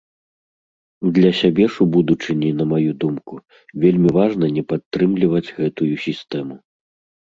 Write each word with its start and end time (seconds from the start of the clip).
Для 1.17 1.29
сябе 1.41 1.65
ж 1.75 1.77
у 1.85 1.87
будучыні, 1.95 2.49
на 2.61 2.65
маю 2.73 2.91
думку, 3.03 3.33
вельмі 3.83 4.09
важна 4.19 4.45
не 4.59 4.63
падтрымліваць 4.73 5.47
гэтую 5.57 5.91
сістэму. 6.07 6.55